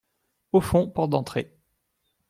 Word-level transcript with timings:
Au 0.51 0.61
fond, 0.61 0.89
porte 0.89 1.11
d’entrée. 1.11 1.53